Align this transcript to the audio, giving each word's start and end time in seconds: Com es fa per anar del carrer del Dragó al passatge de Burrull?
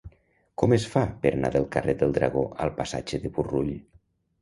Com 0.61 0.73
es 0.77 0.87
fa 0.93 1.03
per 1.27 1.33
anar 1.35 1.53
del 1.57 1.69
carrer 1.77 1.97
del 2.01 2.17
Dragó 2.17 2.49
al 2.67 2.75
passatge 2.83 3.25
de 3.27 3.37
Burrull? 3.39 3.75